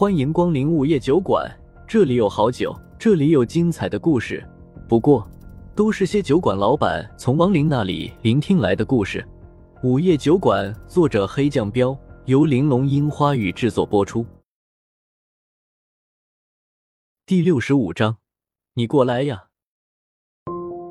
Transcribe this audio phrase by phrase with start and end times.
[0.00, 1.44] 欢迎光临午夜酒馆，
[1.84, 4.48] 这里有好酒，这里有精彩的故事。
[4.88, 5.28] 不过，
[5.74, 9.26] 都是些酒馆老板从亡灵那里聆听来的故事。
[9.82, 14.24] 午夜酒馆，作者黑酱标，由玲珑樱花雨制作播出。
[17.26, 18.18] 第六十五章，
[18.74, 19.46] 你过来呀！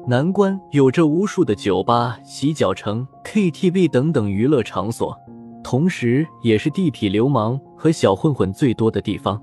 [0.10, 5.18] 南关有着无数的酒吧、洗脚城、KTV 等等娱乐场所，
[5.70, 9.38] 同时也是地痞流氓和小混混最多的地方。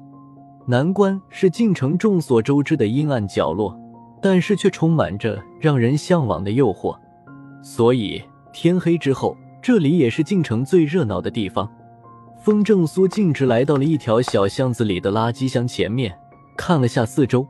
[0.66, 3.78] 南关是晋城众所周知的阴暗角落，
[4.22, 6.96] 但是却充满着让人向往的诱惑。
[7.62, 8.22] 所以
[8.54, 11.70] 天黑之后，这里也是晋城最热闹的地方。
[12.38, 16.16] 风正苏径直来到了一条小巷子里的垃圾箱前面，
[16.56, 17.46] 看了下四周，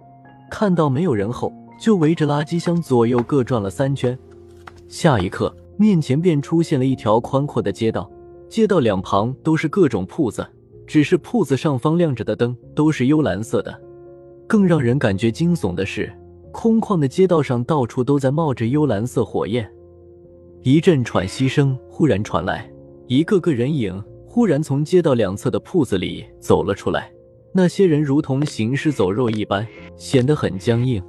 [0.50, 1.52] 看到没有人后。
[1.78, 4.18] 就围着垃圾箱左右各转了三圈，
[4.88, 8.10] 下一刻，面前便出现了一条宽阔的街道。
[8.54, 10.46] 街道两旁都是各种铺子，
[10.86, 13.82] 只是铺子上方亮着的灯都是幽蓝色的。
[14.46, 16.08] 更让人感觉惊悚的是，
[16.52, 19.68] 空旷的街道上到处都在冒着幽蓝色火焰。
[20.62, 22.70] 一阵喘息声忽然传来，
[23.08, 27.12] 一个个人影忽然从街道两侧的铺子里走了出来。
[27.52, 31.02] 那些人如同行尸走肉一般，显得很僵硬。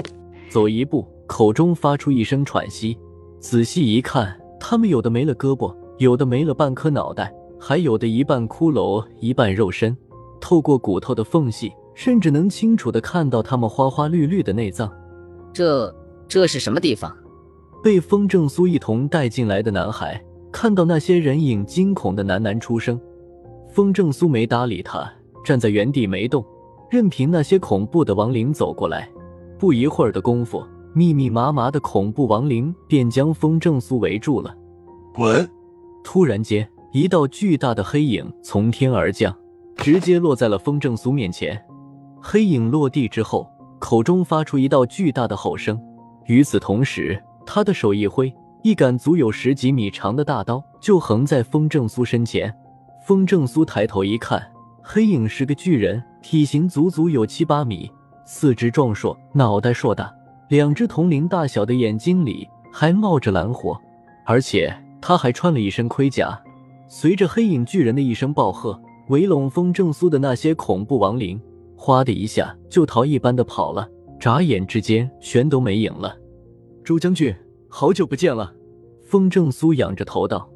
[0.50, 2.98] 走一步，口中发出一声喘息。
[3.39, 9.96] 仔细一看，他们有的没了胳膊，有的没了半颗脑袋，还有的一半骷髅，一半肉身。
[10.42, 14.92] 透过骨头的缝隙，甚至能清楚的看到他们花花绿绿的内脏。
[15.54, 15.94] 这
[16.28, 17.16] 这是什么地方？
[17.84, 23.00] 被风正苏一同带进来的男孩看到那些人影，惊恐的喃喃出声。
[23.70, 25.10] 风正苏没搭理他，
[25.44, 26.46] 站在原地没动，
[26.90, 29.10] 任凭那些恐怖的亡灵走过来。
[29.58, 34.56] 不一会儿的功夫，密密麻麻的恐怖亡灵便将风正苏围住了。
[35.14, 35.50] 滚！
[36.06, 39.36] 突然间，一道巨大的黑影从天而降，
[39.78, 41.59] 直接落在了风正苏面前。
[42.22, 45.81] 黑影落地之后，口中发出一道巨大的吼声。
[46.28, 52.54] 与此同时，他的手一挥，一杆足有十几米长的大刀就横在风正苏身前。
[53.04, 54.42] 风正苏抬头一看，
[54.83, 57.92] 黑影是个巨人，体型足足有七八米。
[58.26, 60.14] 四肢壮硕，脑袋硕大，
[60.49, 63.76] 两只铜铃大小的眼睛里还冒着蓝火，
[64.23, 66.42] 而且他还穿了一身盔甲。
[66.88, 68.80] 随着黑影巨人的一声暴喝，
[69.10, 71.39] 围拢风正苏的那些恐怖亡灵，
[71.76, 73.89] 哗的一下就逃一般的跑了，
[74.20, 76.16] 眨眼之间全都没影了。
[76.84, 77.36] 周将军，
[77.67, 78.54] 好久不见了。
[79.04, 80.50] 风正苏仰着头道：“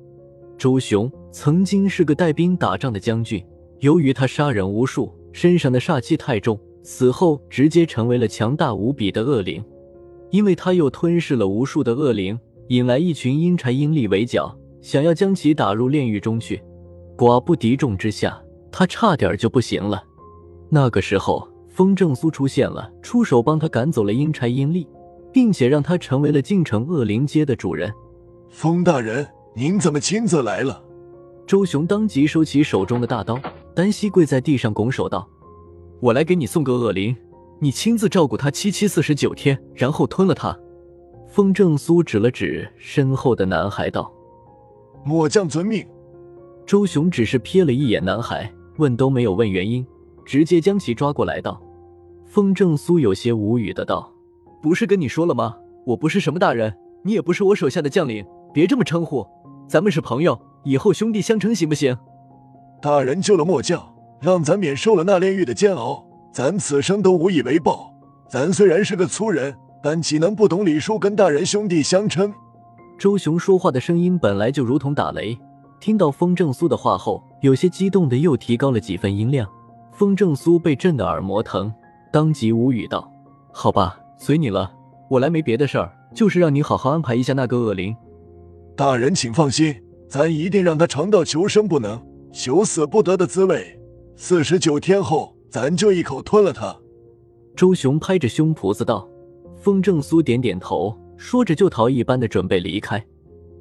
[0.57, 3.43] 周雄曾经是个带兵打仗的将军，
[3.79, 9.63] 由于他杀人无数，身上的煞气太重。”死后直接成为了强大无比的恶灵，
[10.31, 16.61] 因为他又吞噬了无数的恶灵，引来一群阴差阴力围剿，想要将其打入炼狱中去。
[17.17, 18.39] 寡不敌众之下，
[18.71, 20.03] 他差点就不行了。
[20.69, 24.87] 那个时候，风正苏出现了，出手帮他赶走了阴差阴力，
[25.33, 27.91] 并且让他成为了晋城恶灵街的主人。
[28.49, 30.79] 风大人，您怎么亲自来了？
[31.47, 33.39] 周雄当即收起手中的大刀，
[33.73, 35.27] 单膝跪在地上拱手道。
[35.99, 37.17] 我来给你送个恶灵，
[37.59, 40.55] 你亲自照顾他七七四十九天，然后吞了他。
[41.29, 44.11] 风正苏指了指身后的男孩道
[45.05, 45.85] ：“末将遵命。”
[46.65, 49.85] 周雄只是瞥了一眼男孩，问都没有问原因，
[50.25, 51.61] 直接将其抓过来道
[52.25, 54.11] ：“风正苏有些无语的道：
[54.61, 55.55] 不是跟你说了吗？
[55.85, 59.25] 我不是什么大人，你也不是我手下的将领，别这么称呼，
[59.67, 61.97] 咱们是朋友，以后兄弟相称行不行？”
[62.81, 63.95] 大人救了末将。
[64.21, 67.89] 让咱免受了那炼狱的煎熬，咱此生都无以为报。
[68.27, 72.33] 咱虽然是个粗人，但岂能不懂礼数，跟大人兄弟相称？
[72.97, 75.37] 周雄说话的声音本来就如同打雷，
[75.79, 79.49] 听到风正苏的话后，有些激动的又提高了几分音量。
[79.93, 81.73] 风正苏被震得耳膜疼，
[82.11, 83.09] 当即无语道
[83.53, 84.71] ：“好吧，随你了。
[85.09, 87.95] 我来没别的事儿，就是让你好好安排一下那个恶灵。”
[88.75, 89.75] 大人请放心，
[90.09, 92.01] 咱一定让他尝到求生不能、
[92.31, 93.79] 求死不得的滋味。
[94.15, 96.75] 四十九天后，咱就一口吞了他。
[97.55, 99.07] 周雄拍着胸脯子道。
[99.59, 103.03] 风正苏点点头，说着就逃一般的准备离开。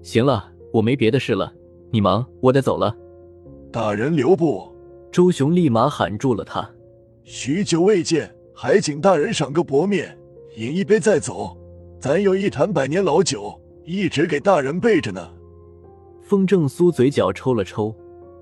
[0.00, 1.52] 行了，我没别的事了，
[1.90, 2.96] 你忙，我得走了。
[3.72, 4.72] 大人留步！
[5.10, 6.68] 周雄立马喊住了他。
[7.24, 10.16] 许久未见，还请大人赏个薄面，
[10.56, 11.56] 饮一杯再走。
[11.98, 15.28] 咱有一坛百年老酒，一直给大人备着呢。
[16.22, 17.92] 风正苏嘴角抽了抽，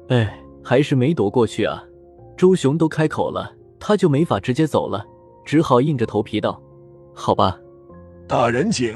[0.09, 1.83] 哎，还是没躲过去啊。
[2.37, 5.03] 周雄都开口了，他就没法直接走了，
[5.45, 6.61] 只好硬着头皮道
[7.19, 7.59] ：“好吧，
[8.29, 8.95] 大人请。”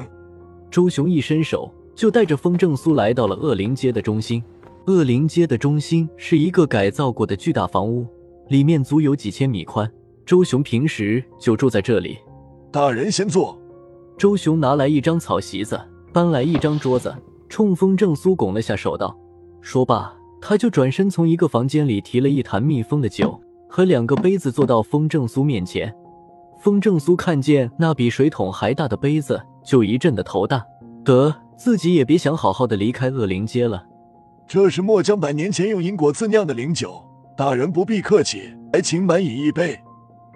[0.70, 4.40] 周雄一伸手，就带着风正苏来到了恶灵街的中心。
[4.86, 8.06] 恶灵街的中心是一个改造过的巨大房屋，
[8.48, 9.90] 里面足有几千米宽。
[10.24, 12.18] 周雄平时就住在这里。
[12.70, 13.58] 大人先坐。
[14.16, 15.80] 周雄拿来一张草席子，
[16.12, 17.12] 搬来一张桌子，
[17.48, 19.18] 冲风正苏拱了下手，道
[19.60, 25.92] ：“说罢，他就转身从一个房间里提了一坛密封的酒和两个杯子，坐到风正苏面前。
[26.60, 30.62] 风正苏看见那比水桶还大的杯子，就一阵的头大，
[31.02, 33.82] 得自己也别想好好的离开恶灵街了。
[34.46, 37.02] 这是墨江百年前用因果自酿的灵酒，
[37.34, 39.80] 大人不必客气，还请满饮一杯。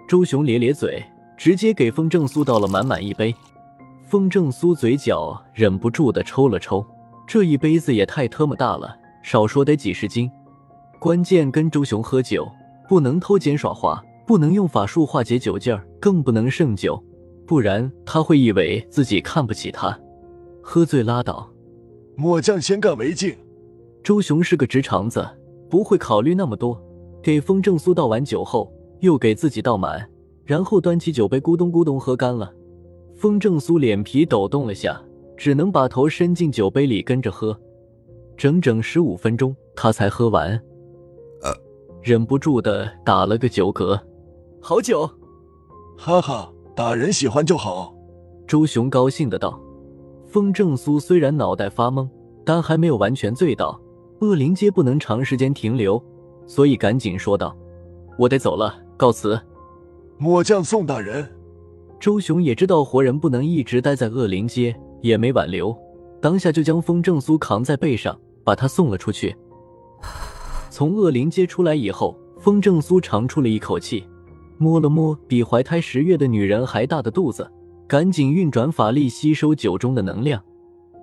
[0.07, 1.03] 周雄咧咧嘴，
[1.37, 3.31] 直接给风正苏倒了满满一杯。
[4.01, 6.83] 风正苏嘴角忍不住的抽了抽，
[7.27, 10.31] 这一杯子也太特么大了，少说得几十斤。
[10.97, 12.51] 关键跟周雄喝酒，
[12.89, 17.01] 不能偷奸耍滑，不能用法术化解酒劲儿，更不能胜酒，
[17.45, 19.97] 不然他会以为自己看不起他。
[20.61, 21.47] 喝醉拉倒，
[22.15, 23.35] 末将先干为敬。
[24.03, 25.23] 周雄是个直肠子，
[25.69, 26.81] 不会考虑那么多。
[27.21, 30.07] 给风正苏倒完酒后，又给自己倒满，
[30.43, 32.51] 然后端起酒杯咕咚咕咚喝干了。
[33.15, 35.01] 风正苏脸皮抖动了下，
[35.37, 37.59] 只能把头伸进酒杯里跟着喝，
[38.35, 40.49] 整整十五分钟他才喝完，
[41.41, 41.51] 呃，
[42.01, 43.99] 忍不住的打了个酒嗝。
[44.67, 45.07] 好酒，
[45.95, 47.93] 哈哈，大人喜欢就好。
[48.47, 49.61] 周雄高兴的道。
[50.25, 52.09] 风正苏虽然脑袋发懵，
[52.43, 53.79] 但还没有完全醉倒。
[54.21, 56.03] 恶灵街不能长时间停留，
[56.47, 57.55] 所以赶紧说道
[58.17, 59.39] ：“我得走了，告辞。”
[60.17, 61.31] 末将宋大人。
[61.99, 65.77] 周雄也知道活人不能一直待在恶灵街，也没挽留，
[66.19, 69.35] 当下就将风正苏扛在背上，把他送了出去。
[70.71, 74.03] 从恶灵街出来以后，风正苏长出了一口气，
[74.57, 77.49] 摸了摸比怀胎十月的女人还大的肚子，
[77.87, 80.41] 赶紧运转法力吸收酒中的能量。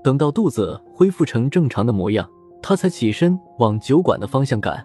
[0.02, 2.28] 等到肚子恢复成正常的模样，
[2.62, 4.84] 他才起身往酒馆的方向赶。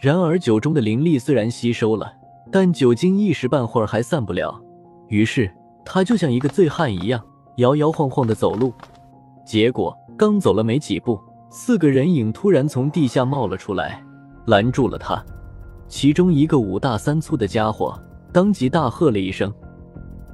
[0.00, 2.10] 然而酒中的灵力虽然吸收了，
[2.50, 4.60] 但酒精一时半会儿还散不了。
[5.08, 5.50] 于是
[5.84, 7.22] 他就像一个醉汉一样
[7.56, 8.72] 摇摇晃晃的走路，
[9.44, 11.20] 结果刚走了没几步，
[11.50, 14.02] 四个人影突然从地下冒了出来，
[14.46, 15.22] 拦住了他。
[15.90, 18.00] 其中一个五大三粗的家伙
[18.32, 19.52] 当即大喝了一声：“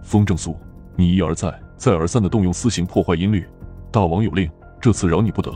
[0.05, 0.55] 风正苏，
[0.95, 3.43] 你一而再、再而三的动用私刑破坏音律，
[3.91, 4.49] 大王有令，
[4.79, 5.51] 这次饶你不得。”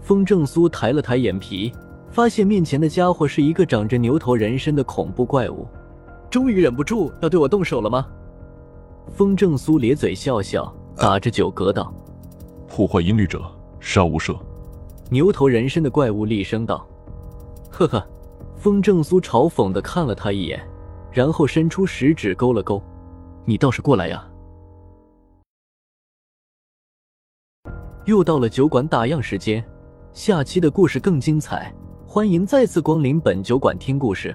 [0.00, 1.72] 风正苏抬了抬眼皮，
[2.12, 5.66] 发现面前的家伙是一个长着牛头人身的恐怖怪物。
[6.30, 8.06] 终于忍不住要对我动手了吗？
[9.12, 11.92] 风正苏咧嘴笑笑，打着酒嗝道
[12.68, 13.42] ：“破坏音律者，
[13.80, 14.38] 杀无赦。”
[15.10, 16.86] 牛头人身的怪物厉声道
[17.68, 18.00] ：“呵呵。”
[18.62, 20.64] 风正苏嘲讽的看了他一眼，
[21.10, 22.80] 然后伸出食指勾了勾
[23.44, 24.24] ：“你倒是过来呀！”
[28.06, 29.64] 又到了酒馆打烊时间，
[30.12, 31.74] 下期的故事更精彩，
[32.06, 34.32] 欢迎再次光临本酒馆听故事。